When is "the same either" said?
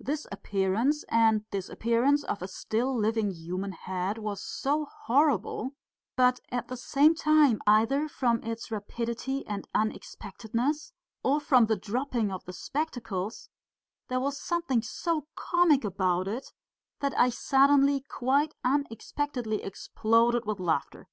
6.68-8.08